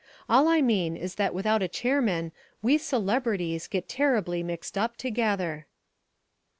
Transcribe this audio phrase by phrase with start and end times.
[0.27, 2.31] All I mean is that without a chairman
[2.63, 5.67] "we celebrities" get terribly mixed up together.